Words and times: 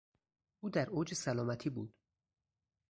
او 0.59 0.69
در 0.69 0.89
اوج 0.89 1.13
سلامتی 1.13 1.69
بود. 1.69 1.93